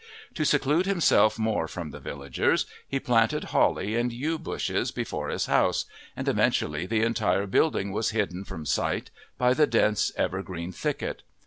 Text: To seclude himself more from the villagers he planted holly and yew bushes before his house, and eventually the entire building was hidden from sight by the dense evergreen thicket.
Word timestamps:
To 0.33 0.45
seclude 0.45 0.87
himself 0.87 1.37
more 1.37 1.67
from 1.67 1.91
the 1.91 1.99
villagers 1.99 2.65
he 2.87 2.99
planted 2.99 3.43
holly 3.53 3.95
and 3.95 4.11
yew 4.11 4.39
bushes 4.39 4.89
before 4.89 5.29
his 5.29 5.45
house, 5.45 5.85
and 6.17 6.27
eventually 6.27 6.87
the 6.87 7.03
entire 7.03 7.45
building 7.45 7.91
was 7.91 8.09
hidden 8.09 8.43
from 8.43 8.65
sight 8.65 9.11
by 9.37 9.53
the 9.53 9.67
dense 9.67 10.11
evergreen 10.17 10.71
thicket. 10.71 11.21